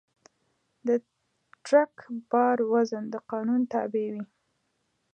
[0.87, 0.89] د
[1.65, 1.93] ټرک
[2.31, 4.25] بار وزن د قانون تابع وي.